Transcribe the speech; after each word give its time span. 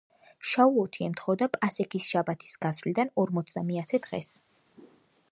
შავუოთი 0.51 1.03
ემთხვეოდა 1.07 1.47
პასექის 1.57 2.07
შაბათის 2.13 2.57
გასვლიდან 2.63 3.11
ორმოცდამეათე 3.25 4.01
დღეს. 4.07 4.33